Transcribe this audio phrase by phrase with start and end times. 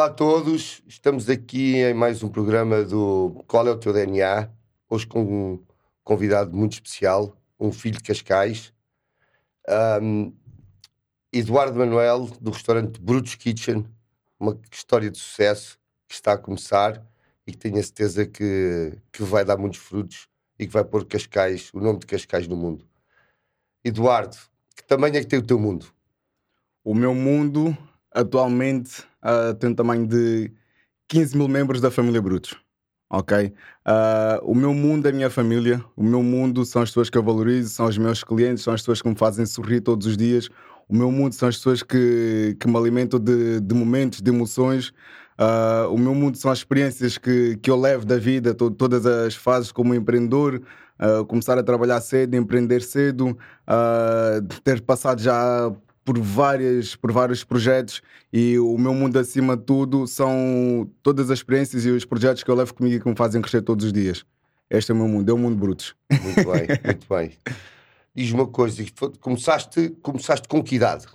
[0.00, 4.50] Olá a todos, estamos aqui em mais um programa do Qual é o teu DNA?
[4.88, 5.62] Hoje com um
[6.02, 8.72] convidado muito especial, um filho de Cascais,
[10.00, 10.32] um,
[11.30, 13.84] Eduardo Manuel, do restaurante Brutus Kitchen,
[14.38, 17.06] uma história de sucesso que está a começar
[17.46, 21.04] e que tenho a certeza que, que vai dar muitos frutos e que vai pôr
[21.04, 22.88] Cascais, o nome de Cascais no mundo.
[23.84, 24.38] Eduardo,
[24.74, 25.92] que tamanho é que tem o teu mundo?
[26.82, 27.76] O meu mundo
[28.12, 30.52] atualmente uh, tem o tamanho de
[31.08, 32.56] 15 mil membros da família Brutos.
[33.12, 33.52] Ok?
[33.86, 37.18] Uh, o meu mundo é a minha família, o meu mundo são as pessoas que
[37.18, 40.16] eu valorizo, são os meus clientes, são as pessoas que me fazem sorrir todos os
[40.16, 40.48] dias.
[40.88, 44.88] O meu mundo são as pessoas que, que me alimentam de, de momentos, de emoções.
[45.38, 49.04] Uh, o meu mundo são as experiências que, que eu levo da vida, to todas
[49.06, 50.62] as fases como empreendedor,
[51.00, 53.36] uh, começar a trabalhar cedo, empreender cedo,
[54.62, 55.72] ter passado já
[56.10, 61.38] por, várias, por vários projetos e o meu mundo acima de tudo são todas as
[61.38, 63.92] experiências e os projetos que eu levo comigo e que me fazem crescer todos os
[63.92, 64.24] dias.
[64.68, 65.94] Este é o meu mundo, é o mundo brutos.
[66.10, 67.30] Muito bem, muito bem.
[68.12, 68.84] Diz uma coisa,
[69.20, 71.06] começaste, começaste com que idade?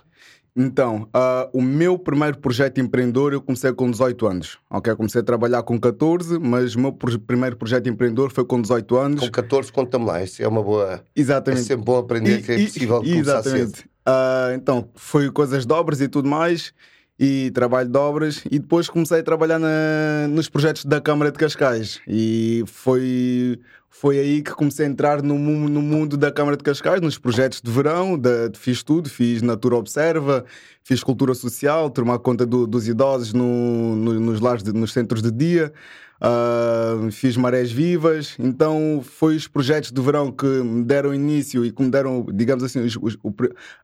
[0.56, 4.58] Então, uh, o meu primeiro projeto empreendedor eu comecei com 18 anos.
[4.70, 8.96] Ok, comecei a trabalhar com 14, mas o meu primeiro projeto empreendedor foi com 18
[8.96, 9.20] anos.
[9.20, 11.02] Com 14, conta-me lá, isso é uma boa.
[11.14, 11.60] Exatamente.
[11.60, 13.76] É sempre bom aprender e, que é possível e, começar exatamente.
[13.76, 13.88] cedo.
[14.08, 16.72] Uh, então, foi coisas de obras e tudo mais,
[17.18, 21.38] e trabalho de obras, e depois comecei a trabalhar na, nos projetos da Câmara de
[21.38, 22.00] Cascais.
[22.08, 23.60] E foi,
[23.98, 27.62] foi aí que comecei a entrar no, no mundo da Câmara de Cascais, nos projetos
[27.62, 30.44] de verão, de, fiz tudo, fiz Natura Observa,
[30.84, 35.22] fiz cultura social, tomar conta do, dos idosos no, no, nos lares, de, nos centros
[35.22, 35.72] de dia.
[36.16, 41.72] Uh, fiz Marés Vivas, então foi os projetos de verão que me deram início e
[41.72, 43.34] que me deram, digamos assim, os, os, o,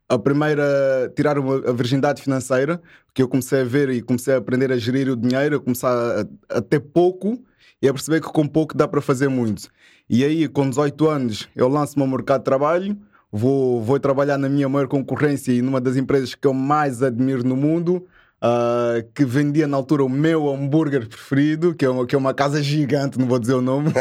[0.09, 2.81] a primeira, tirar a virgindade financeira,
[3.15, 5.91] que eu comecei a ver e comecei a aprender a gerir o dinheiro, a começar
[6.51, 7.43] a, a ter pouco
[7.83, 9.69] e a perceber que com pouco dá para fazer muito.
[10.09, 12.97] E aí, com 18 anos, eu lanço-me ao mercado de trabalho,
[13.31, 17.43] vou, vou trabalhar na minha maior concorrência e numa das empresas que eu mais admiro
[17.43, 18.07] no mundo,
[18.43, 22.35] uh, que vendia na altura o meu hambúrguer preferido, que é uma, que é uma
[22.35, 23.93] casa gigante, não vou dizer o nome.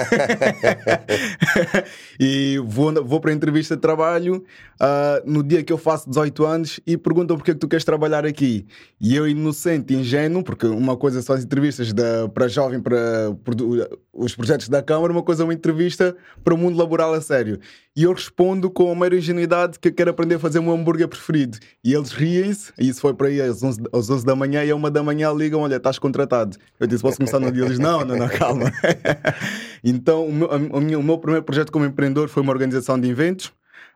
[2.19, 4.43] e vou, vou para a entrevista de trabalho
[4.81, 7.85] uh, no dia que eu faço 18 anos e perguntam porque é que tu queres
[7.85, 8.65] trabalhar aqui.
[8.99, 13.55] E eu, inocente, ingênuo, porque uma coisa são as entrevistas da, para jovem, para, para
[14.13, 17.59] os projetos da Câmara, uma coisa é uma entrevista para o mundo laboral a sério.
[17.95, 20.73] E eu respondo com a maior ingenuidade que eu quero aprender a fazer o meu
[20.73, 21.57] hambúrguer preferido.
[21.83, 24.71] E eles riem-se, e isso foi para aí às 11, às 11 da manhã, e
[24.71, 26.57] a uma da manhã ligam: Olha, estás contratado.
[26.79, 27.65] Eu disse: Posso começar no dia?
[27.65, 28.71] Eles: Não, não, não, calma.
[29.83, 30.31] então, o
[30.81, 33.47] meu, o meu primeiro projeto como empreendedor foi uma organização de eventos.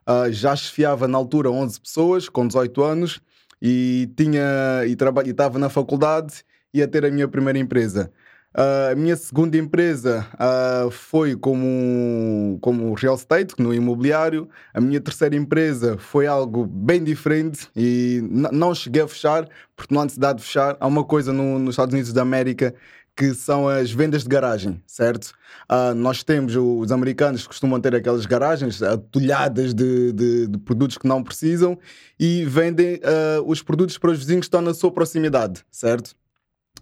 [0.08, 3.22] Uh, já chefiava na altura 11 pessoas, com 18 anos,
[3.62, 4.92] e tinha e
[5.32, 6.44] estava na faculdade
[6.74, 8.12] e ia ter a minha primeira empresa.
[8.56, 14.48] Uh, a minha segunda empresa uh, foi como, como real estate, no imobiliário.
[14.74, 19.46] A minha terceira empresa foi algo bem diferente e não cheguei a fechar,
[19.76, 20.78] porque não há necessidade de fechar.
[20.80, 22.74] Há uma coisa no, nos Estados Unidos da América
[23.14, 25.34] que são as vendas de garagem, certo?
[25.70, 30.98] Uh, nós temos os americanos que costumam ter aquelas garagens atulhadas de, de, de produtos
[30.98, 31.78] que não precisam
[32.18, 33.02] e vendem
[33.46, 36.16] os produtos para os vizinhos que estão na sua proximidade, certo?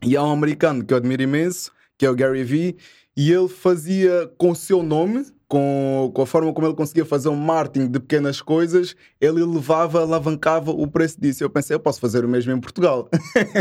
[0.02, 2.78] E há um americano que eu admiro imenso, que é o Gary Vee,
[3.16, 7.30] e ele fazia com o seu nome, com, com a forma como ele conseguia fazer
[7.30, 11.44] um marketing de pequenas coisas, ele elevava, alavancava o preço disso.
[11.44, 13.08] Eu pensei, eu posso fazer o mesmo em Portugal.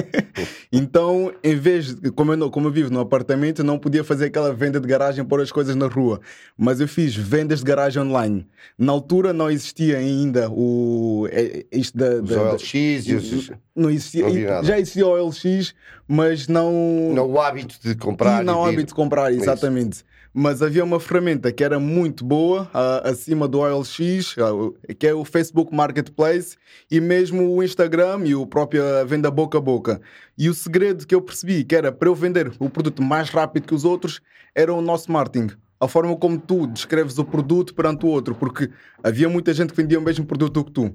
[0.72, 4.54] então, em vez de, como eu, como eu vivo num apartamento, não podia fazer aquela
[4.54, 6.18] venda de garagem pôr as coisas na rua,
[6.56, 8.46] mas eu fiz vendas de garagem online.
[8.78, 11.28] Na altura não existia ainda o.
[11.30, 13.50] É, isto da, da, OLX e os...
[13.76, 14.22] Não existia.
[14.22, 15.74] Não já existia o OLX,
[16.08, 16.72] mas não.
[17.12, 18.40] Não o hábito de comprar.
[18.40, 19.96] E não o hábito de comprar, exatamente.
[19.96, 25.06] Isso mas havia uma ferramenta que era muito boa, uh, acima do OLX, uh, que
[25.06, 26.56] é o Facebook Marketplace,
[26.90, 30.00] e mesmo o Instagram e o próprio venda boca a boca.
[30.38, 33.66] E o segredo que eu percebi, que era para eu vender o produto mais rápido
[33.66, 34.20] que os outros,
[34.54, 35.54] era o nosso marketing.
[35.78, 38.70] A forma como tu descreves o produto perante o outro, porque
[39.02, 40.94] havia muita gente que vendia o mesmo produto que tu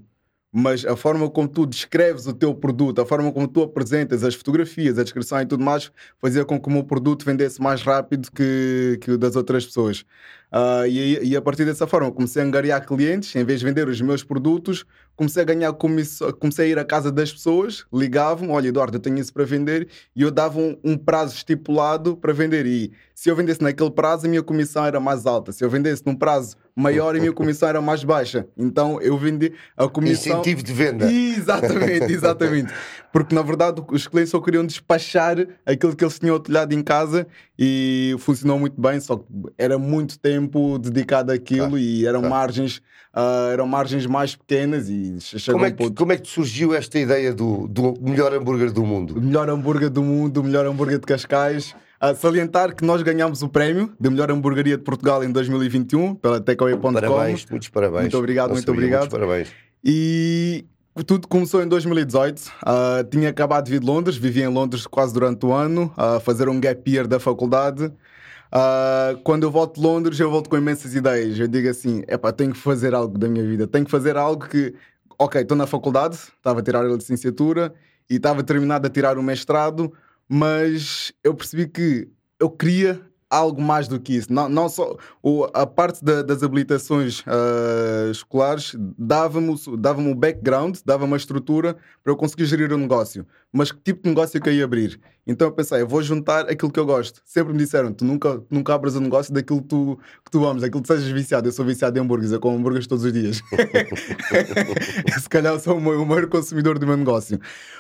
[0.60, 4.34] mas a forma como tu descreves o teu produto, a forma como tu apresentas as
[4.34, 8.32] fotografias, a descrição e tudo mais, fazia com que o meu produto vendesse mais rápido
[8.32, 10.04] que, que o das outras pessoas.
[10.52, 13.86] Uh, e, e, a partir dessa forma comecei a angariar clientes, em vez de vender
[13.90, 18.52] os meus produtos, comecei a ganhar comissão, comecei a ir à casa das pessoas, ligavam,
[18.52, 22.32] olha Eduardo, eu tenho isso para vender, e eu dava um, um, prazo estipulado para
[22.32, 22.66] vender.
[22.66, 25.52] E se eu vendesse naquele prazo, a minha comissão era mais alta.
[25.52, 28.48] Se eu vendesse num prazo maior, a minha comissão era mais baixa.
[28.56, 30.40] Então eu vendi a comissão.
[30.40, 31.12] Incentivo de venda.
[31.12, 32.74] Exatamente, exatamente.
[33.18, 37.26] porque na verdade os clientes só queriam despachar aquilo que eles tinham utilizado em casa
[37.58, 39.26] e funcionou muito bem, só que
[39.58, 42.30] era muito tempo dedicado àquilo ah, e eram ah.
[42.30, 42.78] margens
[43.16, 45.18] uh, eram margens mais pequenas e
[45.52, 45.96] como é, que, ponto...
[45.96, 49.18] como é que surgiu esta ideia do, do melhor hambúrguer do mundo?
[49.18, 51.76] O melhor hambúrguer do mundo, o melhor hambúrguer de Cascais.
[52.00, 56.40] A salientar que nós ganhamos o prémio de melhor hamburgueria de Portugal em 2021 pela
[56.40, 56.94] takeaway.com.
[56.94, 58.02] Parabéns, muitos parabéns.
[58.02, 59.10] Muito obrigado, Não muito sabia, obrigado.
[59.10, 59.48] Muitos parabéns.
[59.84, 60.66] E
[61.04, 62.40] tudo começou em 2018.
[62.40, 65.92] Uh, ah, tinha acabado de vir de Londres, vivia em Londres quase durante o ano,
[65.96, 67.86] a uh, fazer um gap year da faculdade.
[67.86, 71.40] Uh, quando eu volto de Londres, eu volto com imensas ideias.
[71.40, 74.48] Eu digo assim: epá, tenho que fazer algo da minha vida, tenho que fazer algo
[74.48, 74.74] que,
[75.20, 77.74] ok, estou na faculdade, estava a tirar a licenciatura
[78.10, 79.92] e estava terminado a tirar o mestrado,
[80.28, 82.08] mas eu percebi que
[82.40, 84.32] eu queria algo mais do que isso.
[84.32, 90.78] Não, não só o, a parte da, das habilitações uh, escolares dava-me dava o background,
[90.86, 93.26] dava-me a estrutura para eu conseguir gerir o negócio.
[93.52, 95.00] Mas que tipo de negócio que eu ia abrir?
[95.26, 97.22] Então eu pensei, eu vou juntar aquilo que eu gosto.
[97.26, 100.46] Sempre me disseram, tu nunca, nunca abras o um negócio daquilo que tu, que tu
[100.46, 101.48] amas, daquilo que sejas viciado.
[101.48, 103.42] Eu sou viciado em hambúrgueres, eu como hambúrgueres todos os dias.
[105.20, 107.40] Se calhar sou o maior consumidor do meu negócio.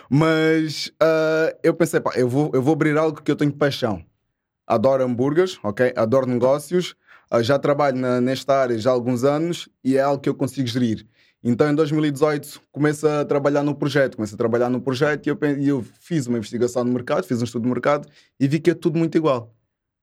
[0.10, 4.04] Mas uh, eu pensei, pá, eu vou, eu vou abrir algo que eu tenho paixão
[4.68, 5.94] adoro hambúrgueres, ok?
[5.96, 6.96] Adoro negócios,
[7.34, 10.36] uh, já trabalho na, nesta área já há alguns anos e é algo que eu
[10.36, 11.08] consigo gerir.
[11.44, 14.18] Então, em 2018, começo a trabalhar no projeto.
[14.18, 17.46] Começo a trabalhar no projeto e eu, eu, fiz uma investigação no mercado, fiz um
[17.46, 18.08] estudo de mercado
[18.40, 19.56] e vi que é tudo muito igual.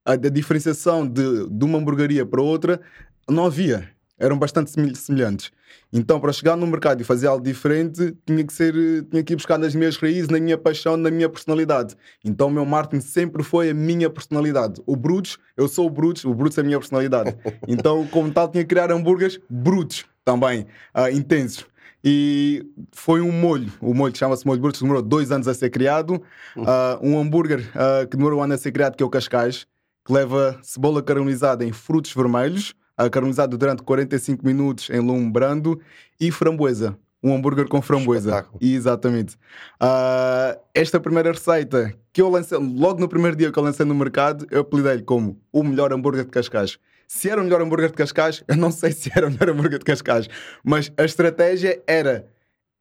[0.03, 2.81] A, a diferenciação de, de uma hamburgueria para outra
[3.29, 5.51] não havia eram bastante semelhantes.
[5.91, 8.73] Então, para chegar no mercado e fazer algo diferente, tinha que ser,
[9.09, 11.95] tinha que ir buscar nas minhas raízes, na minha paixão, na minha personalidade.
[12.23, 14.81] Então, o meu marketing sempre foi a minha personalidade.
[14.85, 17.35] O Brutos, eu sou o Brutos, o Brutos é a minha personalidade.
[17.67, 20.65] Então, como tal, tinha que criar hambúrgueres brutos também,
[20.95, 21.65] uh, intensos.
[22.03, 26.21] E foi um molho, o molho chama-se molho Brutos, demorou dois anos a ser criado.
[26.55, 29.65] Uh, um hambúrguer uh, que demorou um ano a ser criado, que é o Cascais,
[30.05, 32.75] que leva cebola caramelizada em frutos vermelhos,
[33.11, 35.79] caramelizado durante 45 minutos em lume brando
[36.19, 36.97] e framboesa.
[37.21, 38.45] Um hambúrguer com framboesa.
[38.61, 39.35] Exatamente.
[39.81, 43.95] Uh, esta primeira receita que eu lancei, logo no primeiro dia que eu lancei no
[43.95, 46.77] mercado, eu apelidei-lhe como o melhor hambúrguer de Cascais.
[47.07, 49.79] Se era o melhor hambúrguer de Cascais, eu não sei se era o melhor hambúrguer
[49.79, 50.27] de Cascais,
[50.63, 52.27] mas a estratégia era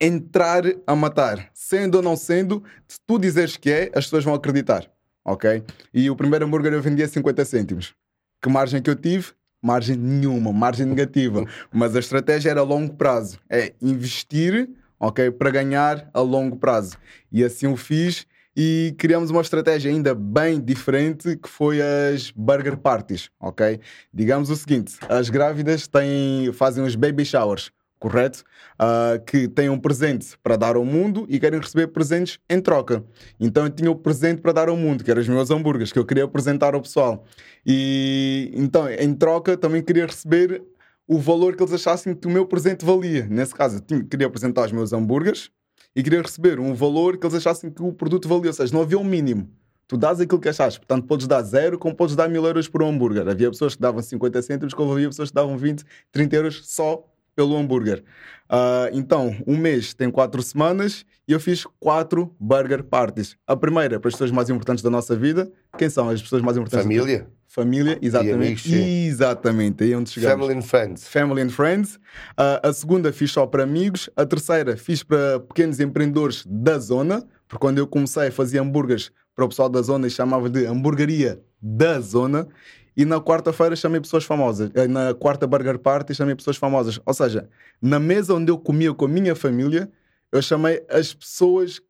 [0.00, 1.50] entrar a matar.
[1.54, 4.90] Sendo ou não sendo, se tu dizeres que é, as pessoas vão acreditar.
[5.24, 5.64] Ok?
[5.92, 7.94] E o primeiro hambúrguer eu vendia 50 cêntimos.
[8.42, 9.32] Que margem que eu tive?
[9.64, 11.44] Margem nenhuma, margem negativa.
[11.72, 13.38] Mas a estratégia era a longo prazo.
[13.48, 14.68] É investir,
[15.00, 16.98] ok, para ganhar a longo prazo.
[17.32, 18.26] E assim o fiz
[18.56, 23.80] e criamos uma estratégia ainda bem diferente que foi as burger parties, ok?
[24.12, 28.44] Digamos o seguinte, as grávidas têm, fazem os baby showers correto?
[28.74, 33.04] Uh, que têm um presente para dar ao mundo e querem receber presentes em troca.
[33.38, 35.98] Então eu tinha o presente para dar ao mundo, que eram os meus hambúrgueres, que
[35.98, 37.24] eu queria apresentar ao pessoal.
[37.64, 40.62] E então, em troca, também queria receber
[41.06, 43.26] o valor que eles achassem que o meu presente valia.
[43.26, 45.50] Nesse caso, eu tinha, queria apresentar os meus hambúrgueres
[45.94, 48.48] e queria receber um valor que eles achassem que o produto valia.
[48.48, 49.48] Ou seja, não havia um mínimo.
[49.86, 50.78] Tu dás aquilo que achas.
[50.78, 53.28] Portanto, podes dar zero, como podes dar mil euros por um hambúrguer.
[53.28, 57.04] Havia pessoas que davam 50 cêntimos, como havia pessoas que davam 20, 30 euros só
[57.34, 58.04] pelo hambúrguer.
[58.50, 63.36] Uh, então, um mês tem quatro semanas e eu fiz quatro burger parties.
[63.46, 65.50] A primeira, para as pessoas mais importantes da nossa vida.
[65.76, 66.84] Quem são as pessoas mais importantes?
[66.84, 67.26] Família.
[67.46, 68.68] Família, exatamente.
[68.68, 70.40] Amigos, exatamente, aí é onde chegamos.
[70.40, 71.08] Family and Friends.
[71.08, 71.94] Family and Friends.
[72.32, 74.10] Uh, a segunda fiz só para amigos.
[74.16, 79.44] A terceira fiz para pequenos empreendedores da zona, porque quando eu comecei fazia hambúrgueres para
[79.44, 82.48] o pessoal da zona e chamava de hamburgueria da zona.
[82.96, 84.70] E na quarta-feira chamei pessoas famosas.
[84.74, 87.00] Eh, na quarta Burger Party chamei pessoas famosas.
[87.04, 87.48] Ou seja,
[87.82, 89.90] na mesa onde eu comia com a minha família,
[90.30, 91.80] eu chamei as pessoas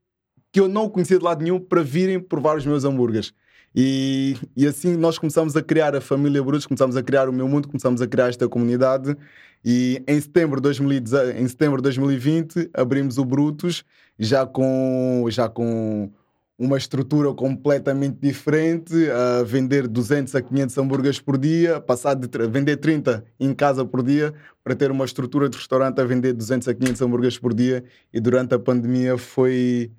[0.50, 3.32] que eu não conhecia de lado nenhum para virem provar os meus hambúrgueres.
[3.74, 7.48] E, e assim nós começamos a criar a família Brutos, começamos a criar o meu
[7.48, 9.16] mundo, começamos a criar esta comunidade.
[9.64, 13.84] E em setembro de 2010, em setembro de 2020 abrimos o Brutos
[14.18, 16.12] já com, já com
[16.58, 22.76] uma estrutura completamente diferente, a vender 200 a 500 hambúrgueres por dia, passar de vender
[22.76, 24.32] 30 em casa por dia
[24.62, 27.84] para ter uma estrutura de restaurante a vender 200 a 500 hambúrgueres por dia.
[28.12, 29.90] E durante a pandemia foi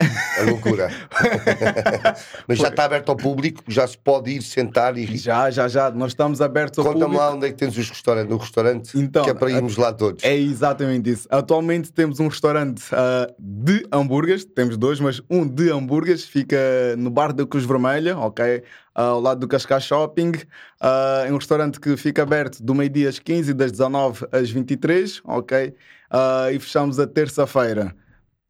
[0.00, 0.90] a loucura.
[2.46, 5.16] Mas já está aberto ao público, já se pode ir sentar e.
[5.16, 5.90] Já, já, já.
[5.90, 7.14] Nós estamos abertos ao Conta público.
[7.14, 9.76] Conta-me lá onde é que tens os restaurantes, o restaurante então, que é para irmos
[9.76, 10.22] lá todos.
[10.22, 11.26] É exatamente isso.
[11.30, 16.58] Atualmente temos um restaurante uh, de hambúrgueres, temos dois, mas um de hambúrgueres fica
[16.98, 18.58] no bar da Cruz Vermelha, ok?
[18.58, 20.32] Uh, ao lado do Cascais Shopping.
[20.80, 24.50] Uh, é um restaurante que fica aberto do meio-dia às 15 e das 19 às
[24.50, 25.74] 23, ok?
[26.12, 27.94] Uh, e fechamos a terça-feira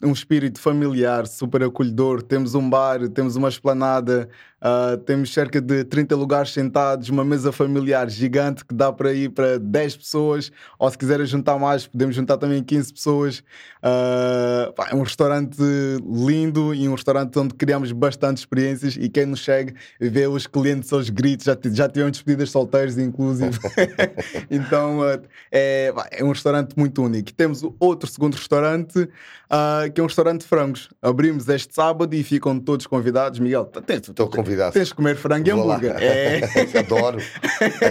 [0.03, 2.23] um espírito familiar, super acolhedor.
[2.23, 4.29] Temos um bar, temos uma esplanada,
[4.61, 9.31] uh, temos cerca de 30 lugares sentados, uma mesa familiar gigante que dá para ir
[9.31, 13.38] para 10 pessoas, ou se quiserem juntar mais, podemos juntar também 15 pessoas.
[13.83, 15.57] Uh, é um restaurante
[16.05, 20.93] lindo e um restaurante onde criamos bastante experiências e quem nos chega vê os clientes
[20.93, 23.59] aos gritos, já, já tivemos despedidas solteiras, inclusive.
[24.50, 27.33] então uh, é, é um restaurante muito único.
[27.33, 29.09] Temos outro segundo restaurante.
[29.47, 30.88] Uh, que é um restaurante de frangos.
[31.00, 33.38] Abrimos este sábado e ficam todos convidados.
[33.38, 34.73] Miguel, tens, Estou convidado.
[34.73, 35.95] Tens de comer frango e hambúrguer.
[36.03, 36.41] É.
[36.79, 37.19] adoro,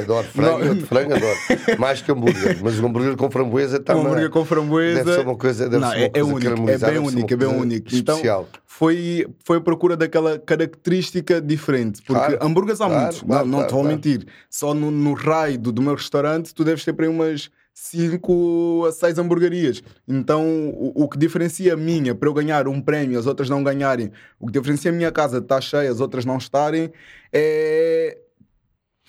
[0.02, 0.28] adoro.
[0.28, 1.38] Frango, não, frango adoro.
[1.80, 2.58] Mais que hambúrguer.
[2.62, 3.96] Mas o hambúrguer com framboesa está.
[3.96, 5.04] Um hambúrguer com framboesa.
[5.04, 5.70] Deve ser uma coisa.
[5.70, 7.96] Deve não, ser uma é, é coisa único, é bem único, é bem único.
[7.96, 8.50] Então, especial.
[8.66, 12.02] foi, foi a procura daquela característica diferente.
[12.02, 14.28] Porque Claro, hambúrgueres há claro, muitos, claro, não, não te vou mentir.
[14.50, 18.86] Só no, no raio do, do meu restaurante tu deves ter para aí umas 5
[18.88, 19.84] a 6 hamburguerias.
[20.08, 23.62] Então o, o que diferencia a minha para eu ganhar um prémio, as outras não
[23.62, 26.91] ganharem, o que diferencia a minha casa de estar cheia, as outras não estarem,
[27.34, 28.17] é,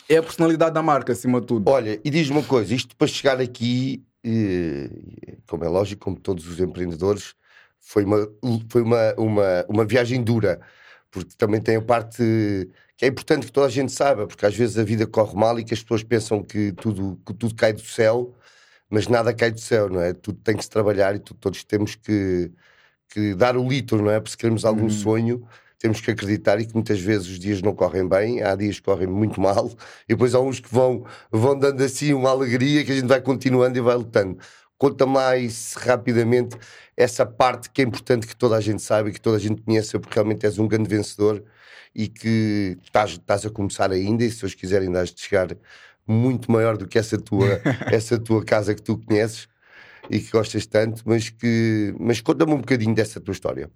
[0.08, 1.70] é a personalidade da marca, acima de tudo.
[1.70, 4.90] Olha, e diz-me uma coisa: isto para chegar aqui, eh,
[5.46, 7.34] como é lógico, como todos os empreendedores,
[7.80, 8.28] foi uma,
[8.68, 10.60] foi uma, uma, uma viagem dura,
[11.08, 14.56] porque também tem a parte que é importante que toda a gente saiba, porque às
[14.56, 17.72] vezes a vida corre mal e que as pessoas pensam que tudo, que tudo cai
[17.72, 18.34] do céu,
[18.90, 20.12] mas nada cai do céu, não é?
[20.12, 22.50] Tudo tem que se trabalhar e tu- todos temos que,
[23.08, 24.20] que dar o litro, não é?
[24.20, 24.90] Porque se queremos algum Uhum.
[24.90, 28.76] sonho, temos que acreditar e que muitas vezes os dias não correm bem, há dias
[28.76, 29.70] que correm muito mal,
[30.08, 33.20] e depois há uns que vão, vão dando assim uma alegria que a gente vai
[33.20, 34.38] continuando e vai lutando.
[34.78, 36.56] Conta mais rapidamente
[36.96, 39.62] essa parte que é importante que toda a gente saiba e que toda a gente
[39.62, 41.42] conheça, porque realmente és um grande vencedor
[41.94, 45.48] e que estás, estás a começar ainda, e se Deus quiser ainda has de chegar
[46.06, 47.60] muito maior do que essa tua,
[47.90, 49.48] essa tua casa que tu conheces
[50.10, 53.70] e que gostas tanto, mas que mas conta-me um bocadinho dessa tua história.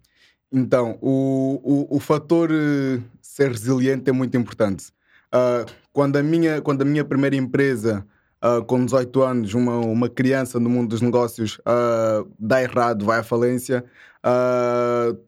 [0.52, 1.60] Então, o,
[1.90, 4.92] o, o fator eh, ser resiliente é muito importante.
[5.32, 8.04] Ah, quando, a minha, quando a minha primeira empresa,
[8.40, 13.20] ah, com 18 anos, uma, uma criança no mundo dos negócios, ah, dá errado, vai
[13.20, 13.84] à falência,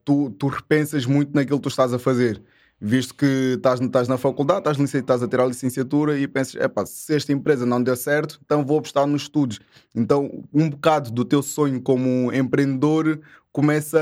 [0.04, 2.42] tu, tu repensas muito naquilo que tu estás a fazer.
[2.84, 6.84] Visto que estás, estás na faculdade, estás, estás a tirar a licenciatura e pensas, epá,
[6.84, 9.60] se esta empresa não deu certo, então vou apostar nos estudos.
[9.94, 13.20] Então, um bocado do teu sonho como empreendedor
[13.52, 14.00] começa,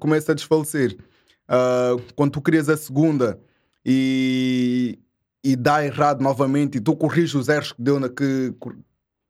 [0.00, 0.98] começa a desfalecer.
[1.46, 3.38] Ah, quando tu crias a segunda
[3.84, 4.98] e,
[5.44, 8.52] e dá errado novamente e tu corriges os erros que deu na que,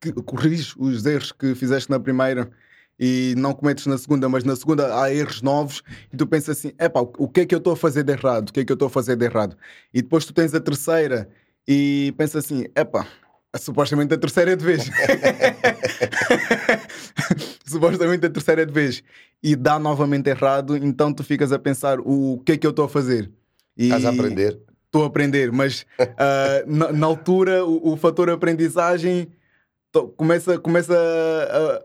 [0.00, 2.50] que corriges os erros que fizeste na primeira
[2.98, 6.72] e não cometes na segunda, mas na segunda há erros novos e tu pensas assim,
[6.78, 8.48] epá, o que é que eu estou a fazer de errado?
[8.48, 9.56] O que é que eu estou a fazer de errado?
[9.92, 11.28] E depois tu tens a terceira
[11.68, 13.06] e pensas assim, epá,
[13.58, 14.84] supostamente a terceira é de vez.
[17.66, 19.02] supostamente a terceira é de vez
[19.42, 22.86] e dá novamente errado, então tu ficas a pensar o que é que eu estou
[22.86, 23.30] a fazer.
[23.76, 24.58] E Estás a aprender.
[24.86, 29.28] Estou a aprender, mas ah, na, na altura o, o fator aprendizagem
[30.04, 30.94] começa, começa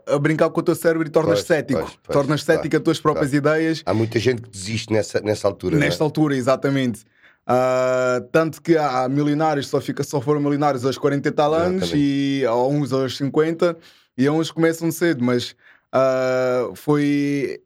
[0.06, 1.80] a, a brincar com o teu cérebro e tornas Pois, cético.
[1.80, 5.20] pois, pois, tornas claro, cético as tuas próprias ideias Há muita gente que desiste nessa,
[5.20, 5.76] nessa altura.
[5.76, 5.78] é?
[5.78, 7.04] Nesta altura, exatamente.
[7.46, 11.90] Ah, tanto que há milionários só, fica, só foram milionários aos 40 e tal anos
[11.94, 13.76] e há uns aos 50
[14.16, 15.56] e há uns que começam cedo, mas
[15.92, 17.60] ah, foi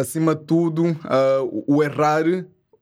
[0.00, 0.84] acima de tudo
[1.66, 2.24] o o errar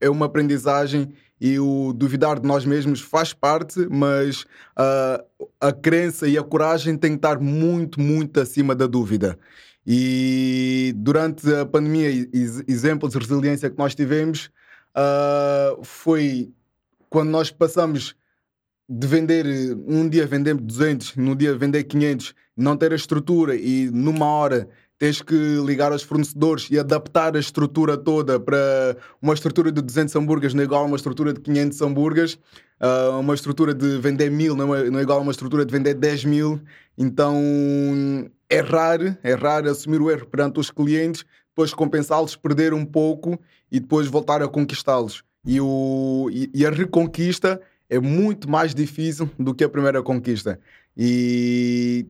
[0.00, 4.44] é uma aprendizagem e o duvidar de nós mesmos faz parte, mas
[4.76, 5.24] ah,
[5.60, 9.38] a crença e a coragem têm que estar muito, muito acima da dúvida.
[9.86, 14.50] E durante a pandemia, ex- exemplos de resiliência que nós tivemos
[14.94, 16.52] ah, foi
[17.08, 18.14] quando nós passamos
[18.88, 19.46] de vender,
[19.86, 24.68] um dia vendemos 200, no dia vender 500, não ter a estrutura e numa hora
[24.98, 30.14] tens que ligar aos fornecedores e adaptar a estrutura toda para uma estrutura de 200
[30.16, 32.38] hambúrgueres não é igual a uma estrutura de 500 hambúrgueres,
[32.80, 35.72] ah, uma estrutura de vender mil não é, não é igual a uma estrutura de
[35.72, 36.60] vender 10 mil,
[36.96, 37.40] então
[38.50, 43.38] é raro, é assumir o erro perante os clientes, depois compensá-los, perder um pouco
[43.70, 45.22] e depois voltar a conquistá-los.
[45.44, 50.58] E, o, e, e a reconquista é muito mais difícil do que a primeira conquista.
[50.96, 52.06] E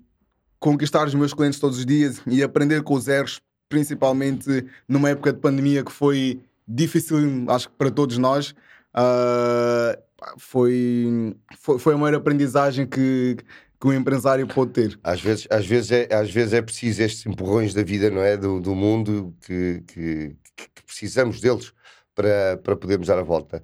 [0.59, 5.33] conquistar os meus clientes todos os dias e aprender com os erros, principalmente numa época
[5.33, 8.55] de pandemia que foi difícil, acho que para todos nós,
[8.93, 9.99] ah,
[10.39, 13.37] foi, foi, foi a maior aprendizagem que,
[13.81, 14.99] que um empresário pode ter.
[15.03, 18.37] Às vezes, às, vezes é, às vezes é preciso estes empurrões da vida, não é?
[18.37, 21.73] Do, do mundo que, que, que precisamos deles
[22.15, 23.63] para, para podermos dar a volta.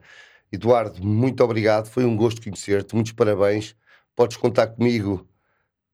[0.52, 1.88] Eduardo, muito obrigado.
[1.88, 2.94] Foi um gosto conhecer-te.
[2.94, 3.74] Muitos parabéns.
[4.14, 5.28] Podes contar comigo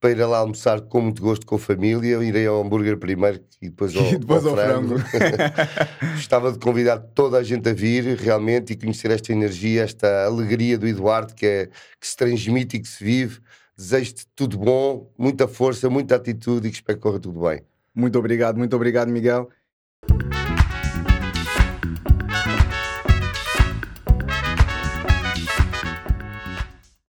[0.00, 2.08] para ir lá almoçar com muito gosto com a família.
[2.12, 4.98] Eu irei ao hambúrguer primeiro e depois ao, E depois ao ao frango.
[4.98, 5.24] frango.
[6.16, 10.78] Gostava de convidar toda a gente a vir realmente e conhecer esta energia, esta alegria
[10.78, 11.66] do Eduardo que, é,
[12.00, 13.40] que se transmite e que se vive.
[13.76, 17.62] Desejo-te tudo bom, muita força, muita atitude e que espero que corra tudo bem.
[17.94, 19.48] Muito obrigado, muito obrigado, Miguel.